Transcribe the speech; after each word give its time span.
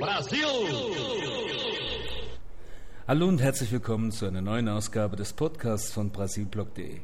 Brasil! 0.00 0.44
Hallo 3.06 3.28
und 3.28 3.40
herzlich 3.40 3.70
willkommen 3.70 4.10
zu 4.10 4.26
einer 4.26 4.40
neuen 4.40 4.68
Ausgabe 4.68 5.14
des 5.14 5.32
Podcasts 5.32 5.92
von 5.92 6.10
Brasilblog.de. 6.10 6.98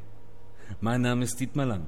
Mein 0.81 1.01
Name 1.01 1.23
ist 1.23 1.39
Dietmar 1.39 1.65
Lang. 1.65 1.87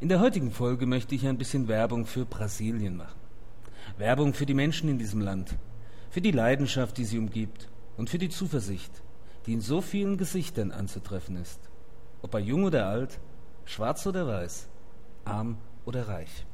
In 0.00 0.08
der 0.08 0.18
heutigen 0.18 0.50
Folge 0.50 0.86
möchte 0.86 1.14
ich 1.14 1.24
ein 1.26 1.38
bisschen 1.38 1.68
Werbung 1.68 2.04
für 2.04 2.24
Brasilien 2.24 2.96
machen. 2.96 3.18
Werbung 3.96 4.34
für 4.34 4.46
die 4.46 4.54
Menschen 4.54 4.88
in 4.88 4.98
diesem 4.98 5.20
Land, 5.20 5.54
für 6.10 6.20
die 6.20 6.32
Leidenschaft, 6.32 6.98
die 6.98 7.04
sie 7.04 7.18
umgibt 7.18 7.68
und 7.96 8.10
für 8.10 8.18
die 8.18 8.30
Zuversicht, 8.30 9.02
die 9.46 9.52
in 9.52 9.60
so 9.60 9.80
vielen 9.80 10.16
Gesichtern 10.16 10.72
anzutreffen 10.72 11.36
ist. 11.36 11.60
Ob 12.22 12.34
er 12.34 12.40
jung 12.40 12.64
oder 12.64 12.88
alt, 12.88 13.20
schwarz 13.66 14.04
oder 14.04 14.26
weiß, 14.26 14.66
arm 15.24 15.58
oder 15.84 16.08
reich. 16.08 16.44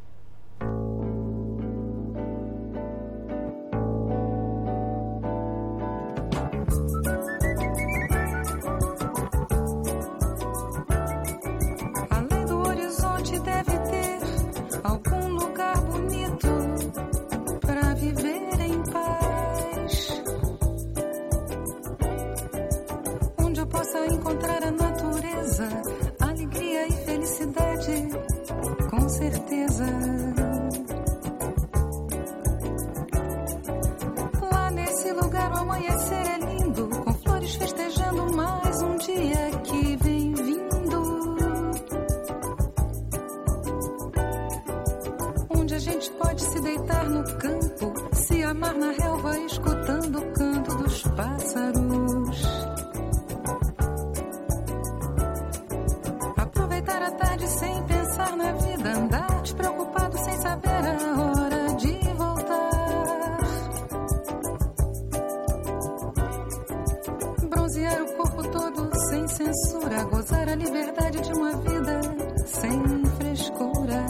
gozar 70.04 70.48
a 70.48 70.54
liberdade 70.54 71.20
de 71.20 71.32
uma 71.32 71.52
vida 71.56 72.00
sem 72.46 73.04
frescura. 73.16 74.06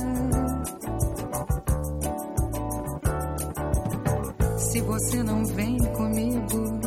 Se 4.58 4.80
você 4.80 5.22
não 5.22 5.44
vem 5.44 5.78
comigo, 5.92 6.80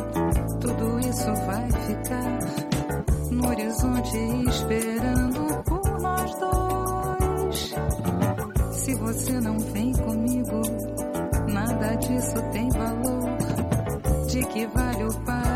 tudo 0.60 1.00
isso 1.00 1.34
vai 1.46 1.70
ficar 1.70 2.38
no 3.30 3.48
horizonte 3.48 4.18
esperando 4.48 5.62
por 5.64 6.00
nós 6.00 6.34
dois. 6.34 7.74
Se 8.72 8.94
você 8.94 9.40
não 9.40 9.58
vem 9.58 9.92
comigo, 9.92 10.62
nada 11.48 11.94
disso 11.96 12.42
tem 12.52 12.68
valor. 12.70 13.38
De 14.28 14.44
que 14.44 14.66
vale 14.66 15.04
o 15.04 15.14
par? 15.24 15.47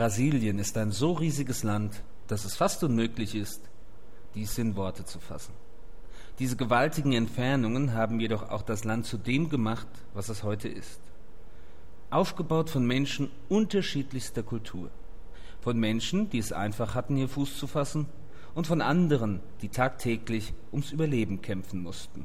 Brasilien 0.00 0.58
ist 0.58 0.78
ein 0.78 0.92
so 0.92 1.12
riesiges 1.12 1.62
Land, 1.62 2.02
dass 2.26 2.46
es 2.46 2.56
fast 2.56 2.82
unmöglich 2.82 3.34
ist, 3.34 3.60
dies 4.34 4.56
in 4.56 4.74
Worte 4.74 5.04
zu 5.04 5.20
fassen. 5.20 5.52
Diese 6.38 6.56
gewaltigen 6.56 7.12
Entfernungen 7.12 7.92
haben 7.92 8.18
jedoch 8.18 8.48
auch 8.48 8.62
das 8.62 8.84
Land 8.84 9.04
zu 9.04 9.18
dem 9.18 9.50
gemacht, 9.50 9.86
was 10.14 10.30
es 10.30 10.42
heute 10.42 10.68
ist. 10.68 11.02
Aufgebaut 12.08 12.70
von 12.70 12.86
Menschen 12.86 13.30
unterschiedlichster 13.50 14.42
Kultur. 14.42 14.88
Von 15.60 15.78
Menschen, 15.78 16.30
die 16.30 16.38
es 16.38 16.50
einfach 16.50 16.94
hatten, 16.94 17.16
hier 17.16 17.28
Fuß 17.28 17.58
zu 17.58 17.66
fassen, 17.66 18.06
und 18.54 18.66
von 18.66 18.80
anderen, 18.80 19.40
die 19.60 19.68
tagtäglich 19.68 20.54
ums 20.72 20.92
Überleben 20.92 21.42
kämpfen 21.42 21.82
mussten. 21.82 22.24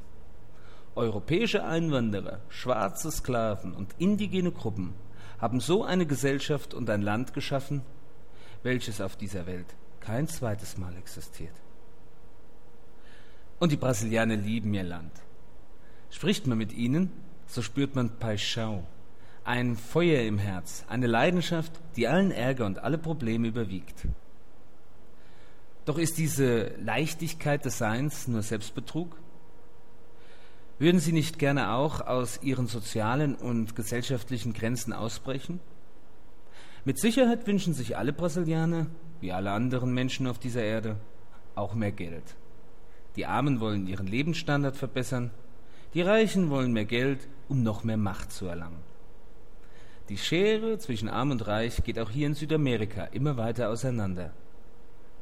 Europäische 0.96 1.66
Einwanderer, 1.66 2.40
schwarze 2.48 3.12
Sklaven 3.12 3.74
und 3.74 3.94
indigene 3.98 4.54
Gruppen 4.54 4.94
haben 5.40 5.60
so 5.60 5.84
eine 5.84 6.06
Gesellschaft 6.06 6.74
und 6.74 6.90
ein 6.90 7.02
Land 7.02 7.34
geschaffen, 7.34 7.82
welches 8.64 9.02
auf 9.02 9.16
dieser 9.16 9.46
Welt 9.46 9.68
kein 10.00 10.28
zweites 10.28 10.78
Mal 10.78 10.96
existiert. 10.98 11.54
Und 13.60 13.72
die 13.72 13.78
Brasilianer 13.78 14.36
lieben 14.36 14.74
ihr 14.74 14.84
Land. 14.84 15.12
Spricht 16.10 16.48
man 16.48 16.58
mit 16.58 16.74
ihnen, 16.74 17.12
so 17.48 17.62
spürt 17.62 17.96
man 17.96 18.12
Paixão, 18.20 18.84
ein 19.44 19.76
Feuer 19.76 20.22
im 20.24 20.38
Herz, 20.38 20.86
eine 20.90 21.08
Leidenschaft, 21.08 21.72
die 21.96 22.08
allen 22.08 22.32
Ärger 22.32 22.66
und 22.66 22.80
alle 22.80 22.98
Probleme 22.98 23.48
überwiegt. 23.48 24.08
Doch 25.86 26.00
ist 26.00 26.18
diese 26.18 26.76
Leichtigkeit 26.78 27.64
des 27.64 27.78
Seins 27.78 28.28
nur 28.28 28.42
Selbstbetrug? 28.42 29.16
Würden 30.78 31.00
Sie 31.00 31.14
nicht 31.14 31.40
gerne 31.40 31.72
auch 31.72 32.02
aus 32.02 32.42
Ihren 32.44 32.68
sozialen 32.68 33.36
und 33.36 33.78
gesellschaftlichen 33.78 34.52
Grenzen 34.52 34.92
ausbrechen? 34.92 35.62
Mit 36.84 37.00
Sicherheit 37.00 37.48
wünschen 37.48 37.74
sich 37.74 37.96
alle 37.98 38.12
Brasilianer, 38.12 38.88
wie 39.22 39.32
alle 39.32 39.52
anderen 39.52 39.94
Menschen 39.94 40.28
auf 40.28 40.38
dieser 40.38 40.64
Erde, 40.64 40.98
auch 41.56 41.76
mehr 41.76 41.94
Geld. 41.94 42.36
Die 43.16 43.26
Armen 43.26 43.62
wollen 43.62 43.88
ihren 43.88 44.08
Lebensstandard 44.08 44.76
verbessern, 44.76 45.32
die 45.94 46.02
Reichen 46.02 46.50
wollen 46.50 46.74
mehr 46.74 46.84
Geld, 46.84 47.30
um 47.48 47.64
noch 47.64 47.86
mehr 47.86 47.96
Macht 47.96 48.34
zu 48.34 48.46
erlangen. 48.46 48.84
Die 50.10 50.18
Schere 50.18 50.78
zwischen 50.78 51.08
Arm 51.08 51.32
und 51.32 51.48
Reich 51.48 51.84
geht 51.84 51.98
auch 52.00 52.10
hier 52.10 52.28
in 52.28 52.34
Südamerika 52.34 53.06
immer 53.06 53.38
weiter 53.38 53.70
auseinander. 53.70 54.34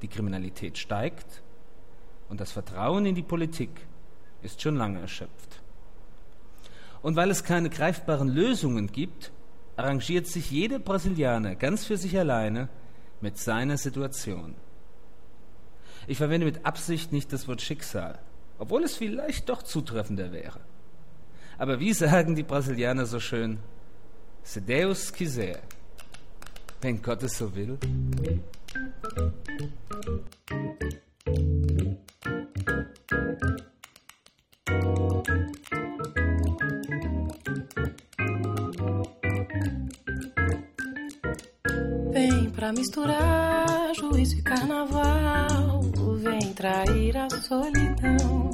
Die 0.01 0.07
Kriminalität 0.07 0.79
steigt 0.79 1.43
und 2.27 2.41
das 2.41 2.51
Vertrauen 2.51 3.05
in 3.05 3.13
die 3.13 3.21
Politik 3.21 3.69
ist 4.43 4.61
schon 4.61 4.75
lange 4.75 4.99
erschöpft. 4.99 5.61
Und 7.01 7.15
weil 7.15 7.29
es 7.29 7.43
keine 7.43 7.69
greifbaren 7.69 8.29
Lösungen 8.29 8.91
gibt, 8.91 9.31
arrangiert 9.75 10.27
sich 10.27 10.51
jeder 10.51 10.79
Brasilianer 10.79 11.55
ganz 11.55 11.85
für 11.85 11.97
sich 11.97 12.17
alleine 12.17 12.69
mit 13.21 13.37
seiner 13.37 13.77
Situation. 13.77 14.55
Ich 16.07 16.17
verwende 16.17 16.45
mit 16.45 16.65
Absicht 16.65 17.11
nicht 17.11 17.31
das 17.31 17.47
Wort 17.47 17.61
Schicksal, 17.61 18.19
obwohl 18.59 18.83
es 18.83 18.95
vielleicht 18.95 19.49
doch 19.49 19.63
zutreffender 19.63 20.31
wäre. 20.31 20.59
Aber 21.57 21.79
wie 21.79 21.93
sagen 21.93 22.35
die 22.35 22.43
Brasilianer 22.43 23.05
so 23.05 23.19
schön? 23.19 23.59
Se 24.43 24.61
Deus 24.61 25.13
quiser, 25.13 25.59
wenn 26.81 27.01
Gott 27.01 27.23
es 27.23 27.37
so 27.37 27.55
will. 27.55 27.77
Pra 42.63 42.71
misturar 42.71 43.93
juízo 43.93 44.37
e 44.37 44.41
carnaval. 44.41 45.81
Vem 46.21 46.53
trair 46.53 47.17
a 47.17 47.29
solidão. 47.29 48.49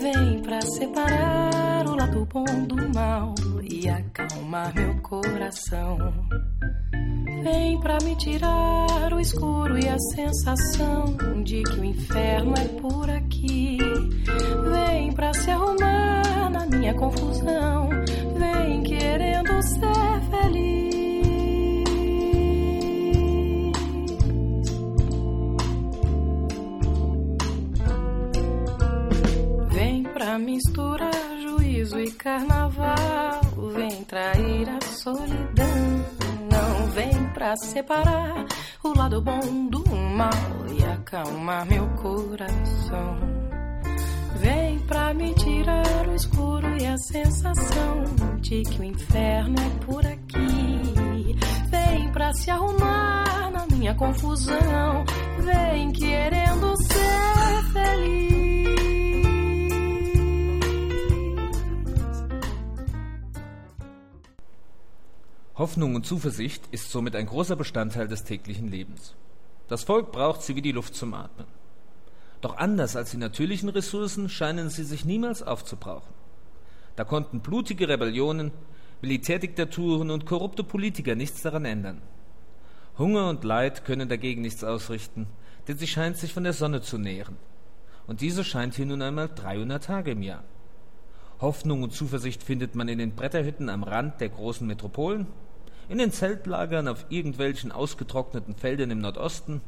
Vem 0.00 0.40
pra 0.40 0.58
separar 0.62 1.86
o 1.86 1.96
lado 1.96 2.26
bom 2.32 2.64
do 2.66 2.76
mal 2.94 3.34
e 3.62 3.86
acalmar 3.90 4.74
meu 4.74 5.02
coração. 5.02 5.98
Vem 7.42 7.78
pra 7.80 7.98
me 8.02 8.16
tirar 8.16 9.12
o 9.12 9.20
escuro 9.20 9.78
e 9.78 9.86
a 9.86 9.98
sensação 10.14 11.14
de 11.44 11.62
que 11.62 11.78
o 11.78 11.84
inferno 11.84 12.54
é 12.56 12.68
por 12.80 13.10
aqui. 13.10 13.76
Vem 14.70 15.12
pra 15.12 15.34
se 15.34 15.50
arrumar 15.50 16.48
na 16.50 16.64
minha 16.64 16.94
confusão. 16.94 17.79
Pra 30.30 30.38
misturar 30.38 31.40
juízo 31.42 31.98
e 31.98 32.08
carnaval. 32.12 33.40
Vem 33.74 34.04
trair 34.04 34.68
a 34.68 34.80
solidão, 34.80 36.06
não 36.48 36.86
vem 36.92 37.32
pra 37.34 37.56
separar 37.56 38.46
o 38.84 38.96
lado 38.96 39.20
bom 39.20 39.40
do 39.68 39.84
mal 39.90 40.30
e 40.72 40.84
acalmar 40.84 41.66
meu 41.66 41.84
coração. 41.96 43.16
Vem 44.36 44.78
pra 44.80 45.12
me 45.14 45.34
tirar 45.34 46.06
o 46.06 46.14
escuro 46.14 46.80
e 46.80 46.86
a 46.86 46.96
sensação 46.96 48.04
de 48.40 48.62
que 48.62 48.80
o 48.80 48.84
inferno 48.84 49.56
é 49.58 49.84
por 49.84 50.06
aqui. 50.06 51.36
Vem 51.70 52.12
pra 52.12 52.32
se 52.34 52.50
arrumar 52.52 53.50
na 53.50 53.66
minha 53.66 53.96
confusão. 53.96 55.04
Vem 55.40 55.90
querendo 55.90 56.76
ser 56.86 57.39
Hoffnung 65.60 65.94
und 65.94 66.06
Zuversicht 66.06 66.62
ist 66.70 66.90
somit 66.90 67.14
ein 67.14 67.26
großer 67.26 67.54
Bestandteil 67.54 68.08
des 68.08 68.24
täglichen 68.24 68.68
Lebens. 68.68 69.14
Das 69.68 69.84
Volk 69.84 70.10
braucht 70.10 70.40
sie 70.40 70.56
wie 70.56 70.62
die 70.62 70.72
Luft 70.72 70.94
zum 70.94 71.12
Atmen. 71.12 71.46
Doch 72.40 72.56
anders 72.56 72.96
als 72.96 73.10
die 73.10 73.18
natürlichen 73.18 73.68
Ressourcen 73.68 74.30
scheinen 74.30 74.70
sie 74.70 74.84
sich 74.84 75.04
niemals 75.04 75.42
aufzubrauchen. 75.42 76.14
Da 76.96 77.04
konnten 77.04 77.40
blutige 77.40 77.90
Rebellionen, 77.90 78.52
Militärdiktaturen 79.02 80.10
und 80.10 80.24
korrupte 80.24 80.64
Politiker 80.64 81.14
nichts 81.14 81.42
daran 81.42 81.66
ändern. 81.66 82.00
Hunger 82.96 83.28
und 83.28 83.44
Leid 83.44 83.84
können 83.84 84.08
dagegen 84.08 84.40
nichts 84.40 84.64
ausrichten, 84.64 85.26
denn 85.68 85.76
sie 85.76 85.86
scheint 85.86 86.16
sich 86.16 86.32
von 86.32 86.44
der 86.44 86.54
Sonne 86.54 86.80
zu 86.80 86.96
nähren. 86.96 87.36
Und 88.06 88.22
diese 88.22 88.44
scheint 88.44 88.76
hier 88.76 88.86
nun 88.86 89.02
einmal 89.02 89.28
300 89.28 89.84
Tage 89.84 90.12
im 90.12 90.22
Jahr. 90.22 90.42
Hoffnung 91.38 91.82
und 91.82 91.92
Zuversicht 91.92 92.42
findet 92.42 92.74
man 92.74 92.88
in 92.88 92.96
den 92.96 93.14
Bretterhütten 93.14 93.68
am 93.68 93.82
Rand 93.82 94.22
der 94.22 94.30
großen 94.30 94.66
Metropolen, 94.66 95.26
in 95.90 95.98
den 95.98 96.12
Zeltlagern 96.12 96.86
auf 96.86 97.04
irgendwelchen 97.08 97.72
ausgetrockneten 97.72 98.54
Feldern 98.54 98.92
im 98.92 99.00
Nordosten 99.00 99.60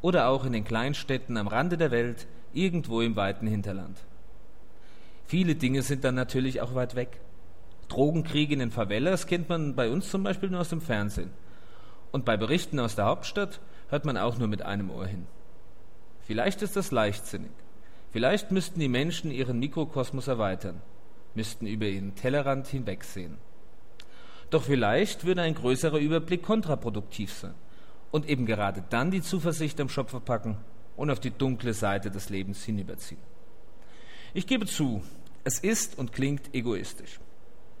oder 0.00 0.28
auch 0.28 0.44
in 0.44 0.52
den 0.52 0.62
Kleinstädten 0.62 1.36
am 1.36 1.48
Rande 1.48 1.76
der 1.76 1.90
Welt, 1.90 2.28
irgendwo 2.54 3.00
im 3.00 3.16
weiten 3.16 3.48
Hinterland. 3.48 3.98
Viele 5.26 5.56
Dinge 5.56 5.82
sind 5.82 6.04
dann 6.04 6.14
natürlich 6.14 6.60
auch 6.60 6.76
weit 6.76 6.94
weg. 6.94 7.20
Drogenkriege 7.88 8.52
in 8.52 8.60
den 8.60 8.70
Favelas 8.70 9.26
kennt 9.26 9.48
man 9.48 9.74
bei 9.74 9.90
uns 9.90 10.08
zum 10.08 10.22
Beispiel 10.22 10.50
nur 10.50 10.60
aus 10.60 10.68
dem 10.68 10.80
Fernsehen. 10.80 11.32
Und 12.12 12.24
bei 12.24 12.36
Berichten 12.36 12.78
aus 12.78 12.94
der 12.94 13.06
Hauptstadt 13.06 13.58
hört 13.88 14.04
man 14.04 14.16
auch 14.16 14.38
nur 14.38 14.46
mit 14.46 14.62
einem 14.62 14.88
Ohr 14.90 15.06
hin. 15.06 15.26
Vielleicht 16.20 16.62
ist 16.62 16.76
das 16.76 16.92
leichtsinnig. 16.92 17.50
Vielleicht 18.12 18.52
müssten 18.52 18.78
die 18.78 18.88
Menschen 18.88 19.32
ihren 19.32 19.58
Mikrokosmos 19.58 20.28
erweitern, 20.28 20.80
müssten 21.34 21.66
über 21.66 21.86
ihren 21.86 22.14
Tellerrand 22.14 22.68
hinwegsehen. 22.68 23.38
Doch 24.50 24.62
vielleicht 24.62 25.24
würde 25.24 25.42
ein 25.42 25.54
größerer 25.54 25.98
Überblick 25.98 26.42
kontraproduktiv 26.42 27.32
sein 27.32 27.54
und 28.10 28.28
eben 28.28 28.46
gerade 28.46 28.84
dann 28.90 29.10
die 29.10 29.22
Zuversicht 29.22 29.80
am 29.80 29.88
Schopf 29.88 30.14
packen 30.24 30.56
und 30.96 31.10
auf 31.10 31.20
die 31.20 31.30
dunkle 31.30 31.74
Seite 31.74 32.10
des 32.10 32.30
Lebens 32.30 32.62
hinüberziehen. 32.64 33.20
Ich 34.34 34.46
gebe 34.46 34.66
zu, 34.66 35.02
es 35.44 35.58
ist 35.58 35.98
und 35.98 36.12
klingt 36.12 36.54
egoistisch. 36.54 37.20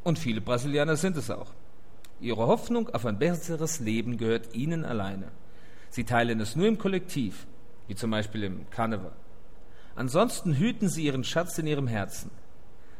Und 0.04 0.18
viele 0.18 0.40
Brasilianer 0.40 0.96
sind 0.96 1.16
es 1.16 1.30
auch. 1.30 1.52
Ihre 2.20 2.46
Hoffnung 2.46 2.88
auf 2.90 3.04
ein 3.06 3.18
besseres 3.18 3.80
Leben 3.80 4.16
gehört 4.16 4.54
ihnen 4.54 4.84
alleine. 4.84 5.30
Sie 5.90 6.04
teilen 6.04 6.40
es 6.40 6.56
nur 6.56 6.66
im 6.66 6.78
Kollektiv, 6.78 7.46
wie 7.88 7.94
zum 7.94 8.10
Beispiel 8.10 8.44
im 8.44 8.70
Karneval. 8.70 9.12
Ansonsten 9.94 10.54
hüten 10.54 10.88
sie 10.88 11.04
ihren 11.04 11.24
Schatz 11.24 11.58
in 11.58 11.66
ihrem 11.66 11.86
Herzen, 11.86 12.30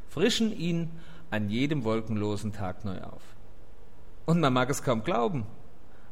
frischen 0.09 0.57
ihn 0.57 0.91
an 1.31 1.51
jedem 1.51 1.85
wolkenlosen 1.85 2.53
Tag 2.53 2.85
neu 2.85 3.01
auf. 3.03 3.23
Und 4.27 4.41
man 4.41 4.53
mag 4.53 4.69
es 4.71 4.83
kaum 4.83 5.05
glauben, 5.05 5.47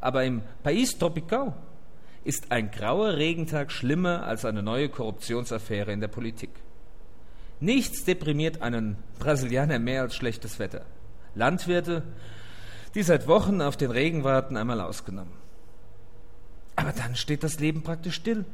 aber 0.00 0.25
im 0.25 0.43
País 0.64 0.99
Tropical 0.99 1.55
ist 2.25 2.50
ein 2.52 2.70
grauer 2.70 3.14
Regentag 3.14 3.70
schlimmer 3.70 4.25
als 4.25 4.44
eine 4.44 4.62
neue 4.62 4.88
Korruptionsaffäre 4.88 5.93
in 5.93 6.00
der 6.00 6.08
Politik. 6.08 6.50
Nichts 7.61 8.05
deprimiert 8.05 8.62
einen 8.62 8.96
Brasilianer 9.19 9.78
mehr 9.78 10.02
als 10.02 10.14
schlechtes 10.14 10.58
Wetter. 10.58 10.82
Landwirte, 11.34 12.02
die 12.94 13.02
seit 13.02 13.26
Wochen 13.26 13.61
auf 13.61 13.76
den 13.76 13.90
Regen 13.90 14.25
warten, 14.25 14.56
einmal 14.56 14.81
ausgenommen. 14.81 15.32
Aber 16.76 16.93
dann 16.93 17.16
steht 17.16 17.43
das 17.43 17.61
Leben 17.61 17.82
praktisch 17.82 18.14
still. 18.14 18.44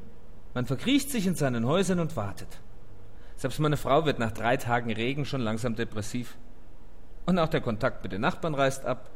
Man 0.54 0.66
verkriecht 0.66 1.10
sich 1.10 1.26
in 1.26 1.34
seinen 1.34 1.66
Häusern 1.66 2.00
und 2.00 2.16
wartet. 2.16 2.48
Selbst 3.36 3.60
meine 3.60 3.76
Frau 3.76 4.04
wird 4.04 4.18
nach 4.18 4.32
drei 4.32 4.56
Tagen 4.56 4.92
Regen 4.92 5.24
schon 5.24 5.40
langsam 5.40 5.74
depressiv. 5.74 6.36
Und 7.26 7.38
auch 7.38 7.48
der 7.48 7.60
Kontakt 7.60 8.02
mit 8.02 8.12
den 8.12 8.20
Nachbarn 8.20 8.54
reißt 8.54 8.84
ab. 8.84 9.10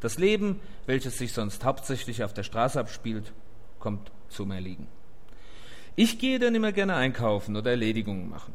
Das 0.00 0.18
Leben, 0.18 0.60
welches 0.86 1.18
sich 1.18 1.32
sonst 1.32 1.64
hauptsächlich 1.64 2.22
auf 2.22 2.32
der 2.32 2.44
Straße 2.44 2.78
abspielt, 2.78 3.32
kommt 3.78 4.10
zum 4.28 4.50
Erliegen. 4.50 4.86
Ich 5.96 6.18
gehe 6.18 6.38
dann 6.38 6.54
immer 6.54 6.72
gerne 6.72 6.94
einkaufen 6.94 7.56
oder 7.56 7.70
Erledigungen 7.70 8.30
machen. 8.30 8.54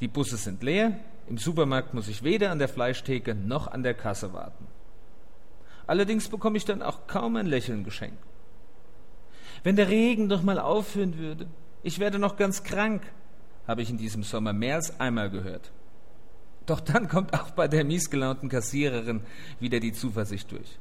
Die 0.00 0.08
Busse 0.08 0.36
sind 0.36 0.62
leer, 0.62 0.98
im 1.28 1.38
Supermarkt 1.38 1.94
muss 1.94 2.08
ich 2.08 2.24
weder 2.24 2.50
an 2.50 2.58
der 2.58 2.68
Fleischtheke 2.68 3.34
noch 3.34 3.68
an 3.68 3.82
der 3.82 3.94
Kasse 3.94 4.32
warten. 4.32 4.66
Allerdings 5.86 6.28
bekomme 6.28 6.58
ich 6.58 6.64
dann 6.64 6.82
auch 6.82 7.06
kaum 7.06 7.36
ein 7.36 7.46
Lächeln 7.46 7.84
geschenkt. 7.84 8.22
Wenn 9.62 9.76
der 9.76 9.88
Regen 9.88 10.28
doch 10.28 10.42
mal 10.42 10.58
aufhören 10.58 11.18
würde, 11.18 11.46
ich 11.82 11.98
werde 11.98 12.18
noch 12.18 12.36
ganz 12.36 12.64
krank, 12.64 13.02
habe 13.66 13.82
ich 13.82 13.90
in 13.90 13.98
diesem 13.98 14.22
Sommer 14.22 14.52
mehr 14.52 14.76
als 14.76 14.98
einmal 15.00 15.30
gehört. 15.30 15.70
Doch 16.66 16.80
dann 16.80 17.08
kommt 17.08 17.34
auch 17.34 17.50
bei 17.50 17.68
der 17.68 17.84
miesgelaunten 17.84 18.48
Kassiererin 18.48 19.22
wieder 19.60 19.80
die 19.80 19.92
Zuversicht 19.92 20.50
durch. 20.52 20.78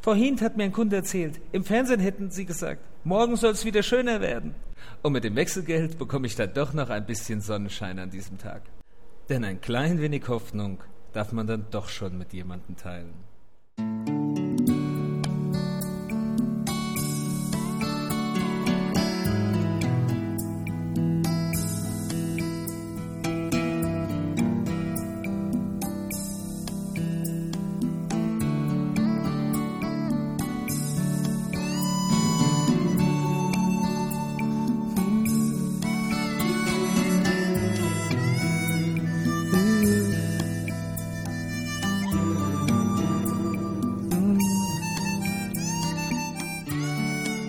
Vorhin 0.00 0.40
hat 0.40 0.56
mir 0.56 0.64
ein 0.64 0.72
Kunde 0.72 0.96
erzählt, 0.96 1.40
im 1.52 1.62
Fernsehen 1.62 2.00
hätten 2.00 2.30
sie 2.30 2.44
gesagt, 2.44 2.82
morgen 3.04 3.36
soll 3.36 3.52
es 3.52 3.64
wieder 3.64 3.84
schöner 3.84 4.20
werden. 4.20 4.54
Und 5.02 5.12
mit 5.12 5.22
dem 5.22 5.36
Wechselgeld 5.36 5.98
bekomme 5.98 6.26
ich 6.26 6.34
dann 6.34 6.52
doch 6.54 6.72
noch 6.72 6.90
ein 6.90 7.06
bisschen 7.06 7.40
Sonnenschein 7.40 8.00
an 8.00 8.10
diesem 8.10 8.38
Tag. 8.38 8.62
Denn 9.28 9.44
ein 9.44 9.60
klein 9.60 10.00
wenig 10.00 10.26
Hoffnung 10.26 10.82
darf 11.12 11.32
man 11.32 11.46
dann 11.46 11.66
doch 11.70 11.88
schon 11.88 12.18
mit 12.18 12.32
jemandem 12.32 12.76
teilen. 12.76 13.14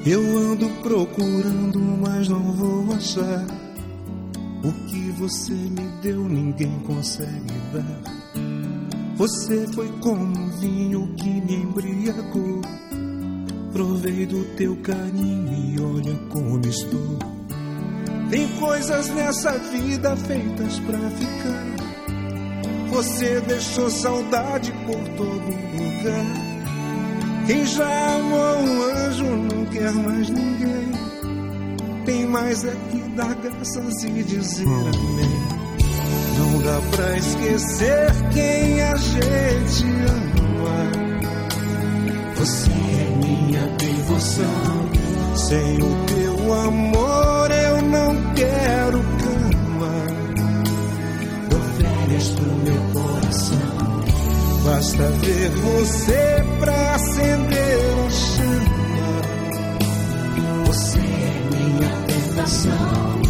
Eu 0.06 0.22
ando 0.38 0.70
procurando, 0.82 1.80
mas 1.80 2.28
não 2.28 2.52
vou 2.52 2.94
achar. 2.94 3.46
O 4.62 4.72
que 4.90 5.12
você 5.12 5.54
me 5.54 5.88
deu, 6.02 6.28
ninguém 6.28 6.78
consegue 6.82 7.54
dar. 7.72 8.02
Você 9.16 9.66
foi 9.74 9.88
como 10.02 10.26
um 10.26 10.50
vinho 10.60 11.14
que 11.16 11.30
me 11.30 11.56
embriagou. 11.56 12.62
Provei 13.72 14.26
do 14.26 14.44
teu 14.56 14.76
carinho 14.78 15.54
e 15.54 15.82
olha 15.82 16.16
como 16.30 16.60
estou. 16.68 17.20
Tem 18.30 18.48
coisas 18.60 19.08
nessa 19.10 19.58
vida 19.58 20.18
feitas 20.18 20.80
pra 20.80 21.00
ficar. 21.12 21.74
Você 22.90 23.40
deixou 23.42 23.90
saudade 23.90 24.72
por 24.86 25.00
todo 25.16 25.46
lugar. 25.46 26.53
Quem 27.46 27.66
já 27.66 28.16
amou 28.16 28.58
um 28.60 28.82
anjo 28.84 29.26
não 29.26 29.66
quer 29.66 29.92
mais 29.92 30.30
ninguém. 30.30 30.92
Tem 32.06 32.26
mais 32.26 32.64
é 32.64 32.74
que 32.90 33.00
dar 33.16 33.36
graças 33.36 34.04
e 34.04 34.24
dizer 34.24 34.66
amém. 34.66 35.64
Não 36.38 36.62
dá 36.62 36.82
pra 36.92 37.18
esquecer 37.18 38.12
quem 38.34 38.82
a 38.82 38.96
gente 38.96 39.84
ama. 40.10 41.24
Você 42.38 42.72
é 42.72 43.26
minha 43.26 43.68
devoção. 43.78 44.90
Sem 45.36 45.82
o 45.82 46.06
teu 46.06 46.54
amor 46.54 47.52
eu 47.52 47.82
não 47.82 48.34
quero 48.36 49.00
cama. 49.00 49.94
Ofereço 51.52 52.42
meu 52.64 53.02
coração. 53.02 53.93
Basta 54.64 55.10
ver 55.10 55.50
você 55.50 56.44
pra 56.60 56.96
acender 56.96 57.80
uma 57.96 58.10
chama. 58.10 59.22
Você 60.68 61.00
é 61.00 61.50
minha 61.52 61.90
tentação. 62.08 63.22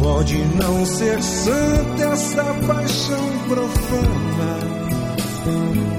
Pode 0.00 0.38
não 0.38 0.86
ser 0.86 1.22
santa 1.22 2.02
essa 2.04 2.44
paixão 2.66 3.38
profana. 3.48 4.58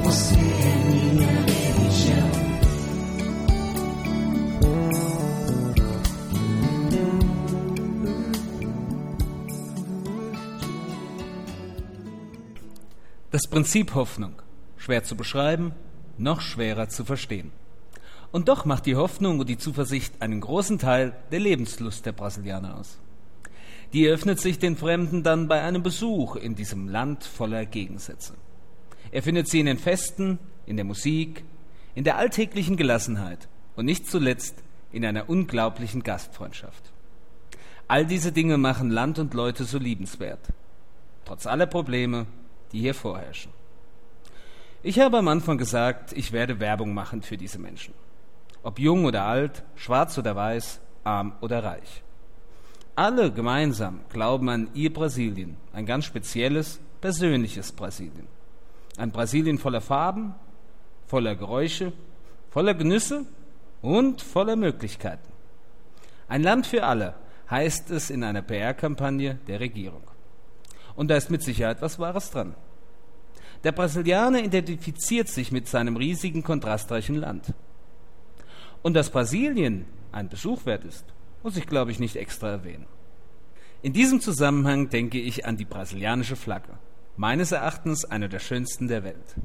Você 0.03 0.35
é 0.35 0.75
minha 0.89 1.27
religião. 1.27 2.31
Das 13.29 13.45
Prinzip 13.45 13.91
Hoffnung, 13.93 14.33
schwer 14.87 15.03
zu 15.03 15.17
beschreiben, 15.17 15.73
noch 16.17 16.39
schwerer 16.39 16.87
zu 16.87 17.03
verstehen. 17.03 17.51
Und 18.31 18.47
doch 18.47 18.63
macht 18.63 18.85
die 18.85 18.95
Hoffnung 18.95 19.37
und 19.41 19.49
die 19.49 19.57
Zuversicht 19.57 20.21
einen 20.21 20.39
großen 20.39 20.79
Teil 20.79 21.13
der 21.29 21.41
Lebenslust 21.41 22.05
der 22.05 22.13
Brasilianer 22.13 22.77
aus. 22.77 22.97
Die 23.91 24.07
öffnet 24.07 24.39
sich 24.39 24.59
den 24.59 24.77
Fremden 24.77 25.23
dann 25.23 25.49
bei 25.49 25.61
einem 25.61 25.83
Besuch 25.83 26.37
in 26.37 26.55
diesem 26.55 26.87
Land 26.87 27.25
voller 27.25 27.65
Gegensätze. 27.65 28.35
Er 29.11 29.23
findet 29.23 29.49
sie 29.49 29.59
in 29.59 29.65
den 29.65 29.77
Festen, 29.77 30.39
in 30.65 30.77
der 30.77 30.85
Musik, 30.85 31.43
in 31.93 32.05
der 32.05 32.15
alltäglichen 32.15 32.77
Gelassenheit 32.77 33.49
und 33.75 33.83
nicht 33.83 34.09
zuletzt 34.09 34.55
in 34.93 35.03
einer 35.03 35.29
unglaublichen 35.29 36.01
Gastfreundschaft. 36.01 36.93
All 37.89 38.05
diese 38.05 38.31
Dinge 38.31 38.57
machen 38.57 38.89
Land 38.89 39.19
und 39.19 39.33
Leute 39.33 39.65
so 39.65 39.79
liebenswert, 39.79 40.47
trotz 41.25 41.45
aller 41.45 41.65
Probleme, 41.65 42.25
die 42.71 42.79
hier 42.79 42.93
vorherrschen. 42.93 43.56
Ich 44.87 45.01
habe 45.01 45.17
am 45.17 45.27
Anfang 45.27 45.57
gesagt, 45.57 46.13
ich 46.13 46.31
werde 46.31 46.61
Werbung 46.61 46.93
machen 46.93 47.21
für 47.21 47.35
diese 47.35 47.59
Menschen. 47.59 47.93
Ob 48.63 48.79
jung 48.79 49.03
oder 49.03 49.23
alt, 49.23 49.65
schwarz 49.75 50.17
oder 50.17 50.33
weiß, 50.33 50.79
arm 51.03 51.33
oder 51.41 51.61
reich. 51.61 52.03
Alle 52.95 53.33
gemeinsam 53.33 53.99
glauben 54.07 54.47
an 54.47 54.69
ihr 54.75 54.93
Brasilien, 54.93 55.57
ein 55.73 55.85
ganz 55.85 56.05
spezielles, 56.05 56.79
persönliches 57.01 57.73
Brasilien. 57.73 58.29
Ein 58.95 59.11
Brasilien 59.11 59.57
voller 59.57 59.81
Farben, 59.81 60.35
voller 61.05 61.35
Geräusche, 61.35 61.91
voller 62.49 62.73
Genüsse 62.73 63.25
und 63.81 64.21
voller 64.21 64.55
Möglichkeiten. 64.55 65.33
Ein 66.29 66.43
Land 66.43 66.65
für 66.65 66.85
alle 66.85 67.15
heißt 67.51 67.91
es 67.91 68.09
in 68.09 68.23
einer 68.23 68.41
PR-Kampagne 68.41 69.37
der 69.47 69.59
Regierung. 69.59 70.03
Und 70.95 71.09
da 71.09 71.17
ist 71.17 71.29
mit 71.29 71.43
Sicherheit 71.43 71.81
was 71.81 71.99
Wahres 71.99 72.31
dran. 72.31 72.55
Der 73.63 73.71
Brasilianer 73.71 74.43
identifiziert 74.43 75.27
sich 75.29 75.51
mit 75.51 75.67
seinem 75.67 75.97
riesigen, 75.97 76.43
kontrastreichen 76.43 77.15
Land. 77.15 77.53
Und 78.83 78.93
dass 78.93 79.09
Brasilien 79.09 79.85
ein 80.11 80.29
Besuch 80.29 80.65
wert 80.65 80.85
ist, 80.85 81.05
muss 81.43 81.57
ich, 81.57 81.67
glaube 81.67 81.91
ich, 81.91 81.99
nicht 81.99 82.15
extra 82.15 82.49
erwähnen. 82.49 82.85
In 83.81 83.93
diesem 83.93 84.21
Zusammenhang 84.21 84.89
denke 84.89 85.19
ich 85.19 85.45
an 85.45 85.57
die 85.57 85.65
brasilianische 85.65 86.35
Flagge, 86.35 86.77
meines 87.15 87.51
Erachtens 87.51 88.05
eine 88.05 88.29
der 88.29 88.39
schönsten 88.39 88.87
der 88.87 89.03
Welt. 89.03 89.35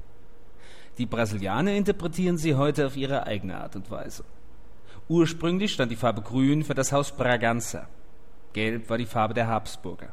Die 0.99 1.07
Brasilianer 1.07 1.73
interpretieren 1.73 2.38
sie 2.38 2.54
heute 2.54 2.87
auf 2.87 2.97
ihre 2.97 3.26
eigene 3.26 3.59
Art 3.59 3.76
und 3.76 3.90
Weise. 3.90 4.25
Ursprünglich 5.09 5.73
stand 5.73 5.90
die 5.90 5.97
Farbe 5.97 6.23
Grün 6.23 6.64
für 6.64 6.75
das 6.75 6.92
Haus 6.92 7.12
Braganza. 7.12 7.88
Gelb 8.52 8.88
war 8.90 8.99
die 8.99 9.07
Farbe 9.07 9.35
der 9.35 9.49
Habsburger. 9.49 10.12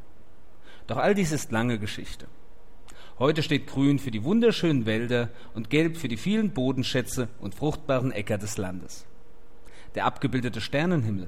Doch 0.87 0.97
all 0.97 1.13
dies 1.13 1.31
ist 1.31 1.51
lange 1.51 1.77
Geschichte. 1.79 2.27
Heute 3.19 3.43
steht 3.43 3.67
Grün 3.67 3.99
für 3.99 4.11
die 4.11 4.23
wunderschönen 4.23 4.85
Wälder 4.85 5.29
und 5.53 5.69
Gelb 5.69 5.97
für 5.97 6.07
die 6.07 6.17
vielen 6.17 6.51
Bodenschätze 6.51 7.27
und 7.39 7.53
fruchtbaren 7.53 8.11
Äcker 8.11 8.37
des 8.37 8.57
Landes. 8.57 9.05
Der 9.95 10.05
abgebildete 10.05 10.61
Sternenhimmel 10.61 11.27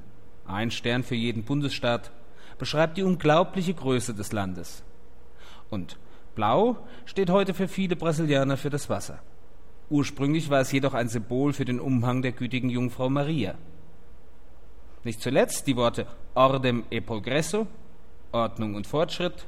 ein 0.52 0.72
Stern 0.72 1.04
für 1.04 1.16
jeden 1.16 1.44
Bundesstaat, 1.44 2.12
beschreibt 2.58 2.98
die 2.98 3.04
unglaubliche 3.04 3.74
Größe 3.74 4.14
des 4.14 4.32
Landes. 4.32 4.84
Und 5.70 5.98
Blau 6.36 6.78
steht 7.06 7.30
heute 7.30 7.54
für 7.54 7.68
viele 7.68 7.96
Brasilianer 7.96 8.58
für 8.58 8.70
das 8.70 8.90
Wasser. 8.90 9.22
Ursprünglich 9.90 10.50
war 10.50 10.62
es 10.62 10.72
jedoch 10.72 10.94
ein 10.94 11.10
Symbol 11.10 11.54
für 11.54 11.66
den 11.66 11.80
Umhang 11.80 12.22
der 12.22 12.32
gütigen 12.32 12.70
Jungfrau 12.70 13.10
Maria. 13.10 13.56
Nicht 15.04 15.22
zuletzt 15.22 15.68
die 15.68 15.76
Worte 15.76 16.06
Ordem 16.36 16.86
e 16.92 17.02
Progresso, 17.02 17.68
Ordnung 18.32 18.76
und 18.76 18.88
Fortschritt, 18.88 19.46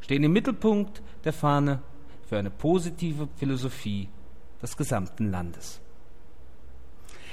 stehen 0.00 0.24
im 0.24 0.32
Mittelpunkt 0.32 1.02
der 1.24 1.32
Fahne 1.32 1.80
für 2.28 2.38
eine 2.38 2.50
positive 2.50 3.28
Philosophie 3.36 4.08
des 4.62 4.76
gesamten 4.76 5.30
Landes. 5.30 5.80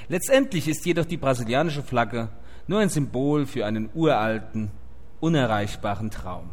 Letztendlich 0.08 0.68
ist 0.68 0.84
jedoch 0.86 1.04
die 1.04 1.16
brasilianische 1.16 1.82
Flagge 1.82 2.28
nur 2.66 2.80
ein 2.80 2.88
Symbol 2.88 3.46
für 3.46 3.66
einen 3.66 3.90
uralten, 3.94 4.70
unerreichbaren 5.20 6.10
Traum. 6.10 6.50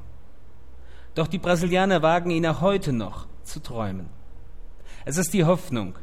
Doch 1.13 1.27
die 1.27 1.37
Brasilianer 1.37 2.01
wagen 2.01 2.31
ihn 2.31 2.45
auch 2.45 2.61
heute 2.61 2.91
noch 2.91 3.27
zu 3.43 3.61
träumen. 3.61 4.07
Es 5.05 5.17
ist 5.17 5.33
die 5.33 5.45
Hoffnung, 5.45 5.95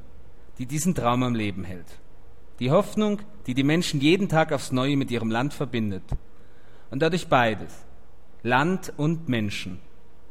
die 0.58 0.66
diesen 0.66 0.94
Traum 0.94 1.22
am 1.22 1.34
Leben 1.34 1.64
hält. 1.64 1.98
Die 2.60 2.70
Hoffnung, 2.70 3.20
die 3.46 3.54
die 3.54 3.64
Menschen 3.64 4.00
jeden 4.00 4.28
Tag 4.28 4.52
aufs 4.52 4.72
Neue 4.72 4.96
mit 4.96 5.10
ihrem 5.10 5.30
Land 5.30 5.52
verbindet. 5.52 6.04
Und 6.90 7.02
dadurch 7.02 7.28
beides, 7.28 7.84
Land 8.42 8.92
und 8.96 9.28
Menschen, 9.28 9.80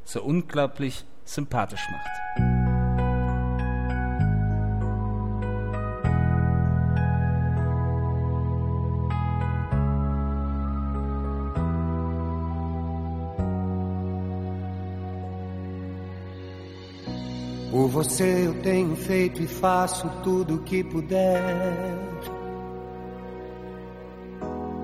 so 0.05 0.21
unglaublich 0.21 1.05
sympathisch 1.25 1.85
macht. 1.91 2.21
Por 17.71 17.87
você 17.87 18.47
eu 18.47 18.53
tenho 18.61 18.97
feito 18.97 19.41
e 19.41 19.47
faço 19.47 20.09
tudo 20.21 20.55
o 20.55 20.59
que 20.63 20.83
puder. 20.83 21.41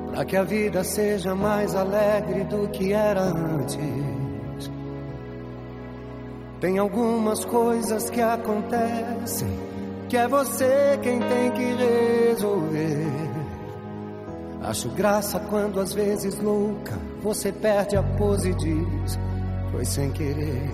Para 0.10 0.24
que 0.24 0.38
a 0.38 0.44
vida 0.44 0.84
seja 0.86 1.36
mais 1.36 1.76
alegre 1.76 2.46
do 2.46 2.70
que 2.70 2.94
era 2.94 3.24
antes. 3.24 3.78
Tem 6.60 6.80
algumas 6.80 7.46
coisas 7.46 8.10
que 8.10 8.20
acontecem 8.20 9.48
que 10.10 10.18
é 10.18 10.28
você 10.28 10.98
quem 11.04 11.20
tem 11.20 11.52
que 11.52 12.30
resolver. 12.30 13.08
Acho 14.64 14.90
graça 14.90 15.40
quando 15.40 15.80
às 15.80 15.94
vezes 15.94 16.40
louca 16.40 16.98
você 17.22 17.52
perde 17.52 17.96
a 17.96 18.04
pose 18.04 18.50
e 18.50 18.56
diz: 18.56 19.20
Foi 19.72 19.86
sem 19.86 20.12
querer. 20.12 20.72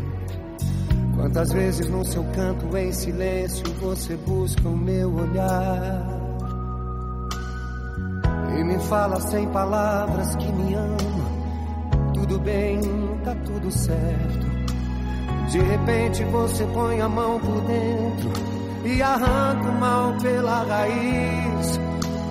Quantas 1.15 1.51
vezes 1.51 1.87
no 1.89 2.03
seu 2.05 2.23
canto 2.35 2.75
em 2.77 2.91
silêncio 2.91 3.65
você 3.79 4.15
busca 4.15 4.67
o 4.67 4.75
meu 4.75 5.13
olhar 5.13 6.23
e 8.57 8.63
me 8.63 8.79
fala 8.79 9.19
sem 9.19 9.47
palavras 9.49 10.35
que 10.37 10.51
me 10.51 10.73
ama. 10.73 12.13
Tudo 12.13 12.39
bem, 12.39 12.79
tá 13.23 13.35
tudo 13.45 13.69
certo. 13.69 14.42
De 15.49 15.59
repente 15.59 16.23
você 16.25 16.65
põe 16.73 17.01
a 17.01 17.09
mão 17.09 17.39
por 17.39 17.61
dentro 17.61 18.31
e 18.85 19.01
arranca 19.01 19.69
o 19.69 19.79
mal 19.79 20.13
pela 20.21 20.63
raiz. 20.63 21.79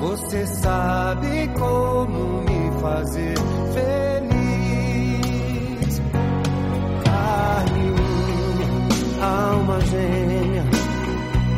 Você 0.01 0.47
sabe 0.47 1.49
como 1.59 2.43
me 2.43 2.81
fazer 2.81 3.35
feliz. 3.73 4.03
alma 9.23 9.81
gêmea, 9.83 10.65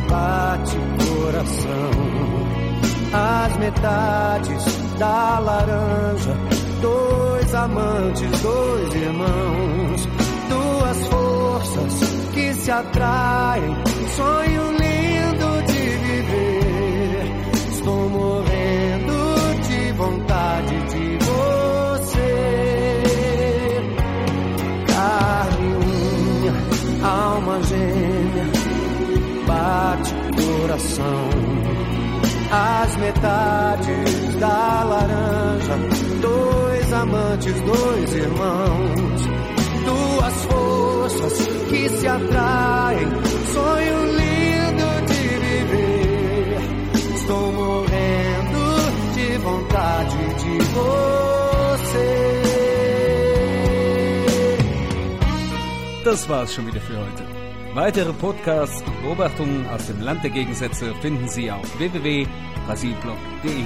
bate 0.09 0.77
coração. 1.05 1.91
As 3.13 3.57
metades 3.57 4.77
da 4.99 5.39
laranja, 5.39 6.37
dois 6.81 7.55
amantes, 7.55 8.41
dois 8.41 8.95
irmãos, 8.95 10.07
duas 10.49 11.07
forças 11.07 11.34
que 12.33 12.53
se 12.53 12.71
atraem, 12.71 13.75
sonho 14.15 14.71
lindo 14.71 15.63
de 15.67 15.89
viver. 15.97 17.23
Estou 17.71 18.09
morrendo 18.09 19.15
de 19.67 19.91
vontade 19.93 20.75
de 20.89 21.25
alma 27.05 27.61
gêmea, 27.63 28.45
bate 29.45 30.15
coração. 30.35 31.29
As 32.51 32.95
metades 32.97 34.35
da 34.39 34.83
laranja, 34.83 35.77
dois 36.21 36.93
amantes, 36.93 37.61
dois 37.61 38.13
irmãos, 38.15 39.21
duas 39.85 40.45
forças 40.45 41.54
que 41.85 41.89
se 41.89 42.07
atraem, 42.07 43.09
sonho 43.53 44.05
lindo 44.19 44.87
de 45.05 45.27
viver. 45.45 46.57
Estou 47.15 47.51
morrendo 47.51 48.63
de 49.13 49.37
vontade 49.37 50.17
de 50.41 50.53
você. 50.73 52.25
das 56.03 56.29
war's 56.29 56.53
schon 56.53 56.65
wieder 56.67 56.81
für 56.81 56.97
heute. 56.97 57.23
Weitere 57.75 58.13
Podcasts 58.13 58.83
und 58.87 59.01
Beobachtungen 59.01 59.67
aus 59.67 59.85
dem 59.87 60.01
Land 60.01 60.23
der 60.23 60.31
Gegensätze 60.31 60.93
finden 61.01 61.27
Sie 61.27 61.51
auf 61.51 61.67
www.brasilblog.de. 61.79 63.65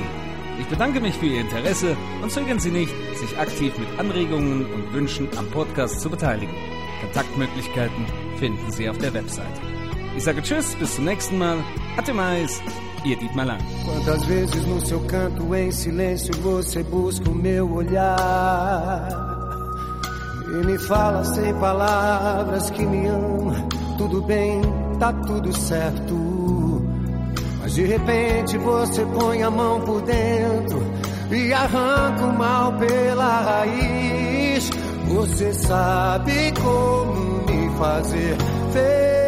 Ich 0.59 0.65
bedanke 0.67 0.99
mich 0.99 1.15
für 1.15 1.27
Ihr 1.27 1.41
Interesse 1.41 1.95
und 2.21 2.31
zögern 2.31 2.59
Sie 2.59 2.71
nicht, 2.71 2.93
sich 3.15 3.38
aktiv 3.38 3.77
mit 3.77 3.88
Anregungen 3.99 4.65
und 4.65 4.93
Wünschen 4.93 5.27
am 5.38 5.47
Podcast 5.47 6.01
zu 6.01 6.09
beteiligen. 6.09 6.55
Kontaktmöglichkeiten 7.01 8.06
finden 8.38 8.72
Sie 8.72 8.89
auf 8.89 8.98
der 8.98 9.13
Website. 9.13 9.46
Ich 10.15 10.24
sage 10.24 10.41
Tschüss, 10.41 10.75
bis 10.75 10.96
zum 10.96 11.06
nächsten 11.06 11.38
Mal. 11.38 11.58
Até 11.98 12.13
mais, 12.13 12.62
Ihr 13.06 13.15
Dietmar 13.18 13.46
Lang. 13.46 13.62
Quantas 13.86 14.25
vezes 14.25 14.65
no 14.65 14.79
seu 14.86 15.00
canto 15.01 15.56
em 15.56 15.72
silêncio 15.72 16.34
você 16.41 16.84
busca 16.84 17.29
o 17.29 17.36
meu 17.36 17.72
olhar 17.72 19.08
e 20.51 20.65
me 20.65 20.77
fala 20.79 21.24
sem 21.24 21.53
palavras 21.56 22.70
que 22.72 22.86
me 22.86 23.08
ama. 23.08 23.68
Tudo 23.98 24.22
bem, 24.24 24.62
tá 25.00 25.13
tudo 25.13 25.56
certo. 25.56 26.15
Mas 27.62 27.75
de 27.75 27.86
repente 27.86 28.58
você 28.58 29.06
põe 29.06 29.44
a 29.44 29.51
mão 29.51 29.82
por 29.82 30.01
dentro 30.01 30.82
e 31.32 31.53
arranca 31.53 32.25
o 32.25 32.38
mal 32.38 32.74
pela 32.74 33.41
raiz. 33.41 34.38
Você 35.10 35.51
sabe 35.54 36.54
como 36.62 37.44
me 37.46 37.78
fazer 37.78 38.38
feliz. 38.72 39.18